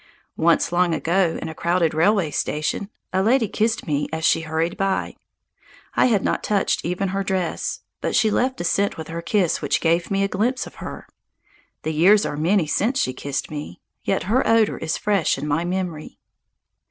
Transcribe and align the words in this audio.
Once, 0.39 0.71
long 0.71 0.95
ago, 0.95 1.37
in 1.39 1.47
a 1.47 1.53
crowded 1.53 1.93
railway 1.93 2.31
station, 2.31 2.89
a 3.13 3.21
lady 3.21 3.47
kissed 3.47 3.85
me 3.85 4.09
as 4.11 4.25
she 4.25 4.41
hurried 4.41 4.75
by. 4.75 5.15
I 5.93 6.07
had 6.07 6.23
not 6.23 6.41
touched 6.43 6.83
even 6.83 7.09
her 7.09 7.23
dress. 7.23 7.81
But 8.01 8.15
she 8.15 8.31
left 8.31 8.59
a 8.61 8.63
scent 8.63 8.97
with 8.97 9.09
her 9.09 9.21
kiss 9.21 9.61
which 9.61 9.79
gave 9.79 10.09
me 10.09 10.23
a 10.23 10.27
glimpse 10.27 10.65
of 10.65 10.77
her. 10.81 11.07
The 11.83 11.93
years 11.93 12.25
are 12.25 12.35
many 12.35 12.65
since 12.65 12.99
she 12.99 13.13
kissed 13.13 13.51
me. 13.51 13.79
Yet 14.03 14.23
her 14.23 14.41
odour 14.47 14.77
is 14.79 14.97
fresh 14.97 15.37
in 15.37 15.47
my 15.47 15.65
memory. 15.65 16.17